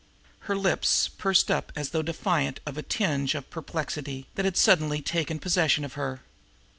Her 0.49 0.55
lips 0.55 1.07
pursed 1.09 1.51
up 1.51 1.71
as 1.75 1.89
though 1.91 2.01
defiant 2.01 2.59
of 2.65 2.75
a 2.75 2.81
tinge 2.81 3.35
of 3.35 3.51
perplexity 3.51 4.25
that 4.33 4.45
had 4.45 4.57
suddenly 4.57 4.99
taken 4.99 5.37
possession 5.37 5.85
of 5.85 5.93
her. 5.93 6.23